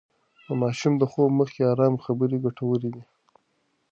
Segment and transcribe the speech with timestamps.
[0.45, 3.03] د ماشوم د خوب مخکې ارام خبرې ګټورې دي.